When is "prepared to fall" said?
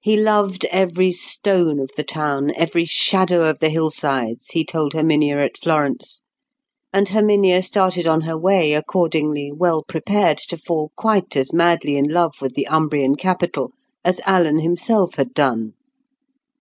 9.82-10.92